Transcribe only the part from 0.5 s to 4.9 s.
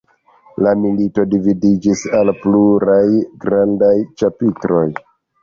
La milito dividiĝis al pluraj grandaj ĉapitroj.